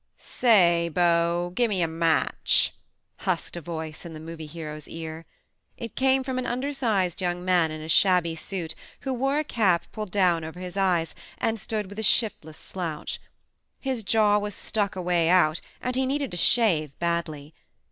"Say, 0.17 0.89
bo, 0.89 1.51
gimme 1.53 1.83
a 1.83 1.87
match," 1.87 2.73
husked 3.17 3.55
a 3.55 3.61
voice 3.61 4.03
in 4.03 4.13
the 4.13 4.19
Movie 4.19 4.47
Hero's 4.47 4.87
ear. 4.87 5.27
It 5.77 5.95
came 5.95 6.23
from 6.23 6.39
an 6.39 6.47
undersized 6.47 7.21
young 7.21 7.45
man 7.45 7.69
in 7.69 7.81
a 7.81 7.87
shabby 7.87 8.35
suit 8.35 8.73
who 9.01 9.13
wore 9.13 9.37
a 9.37 9.43
cap 9.43 9.85
pulled 9.91 10.09
down 10.09 10.43
over 10.43 10.59
his 10.59 10.75
eyes 10.75 11.13
and 11.37 11.59
stood 11.59 11.85
with 11.85 11.99
a 11.99 12.01
shiftless 12.01 12.57
slouch. 12.57 13.21
His 13.79 14.01
jaw 14.01 14.39
was 14.39 14.55
stuck 14.55 14.95
away 14.95 15.29
out 15.29 15.61
and 15.83 15.95
he 15.95 16.07
needed 16.07 16.33
a 16.33 16.37
shave 16.37 16.97
badly. 16.97 17.53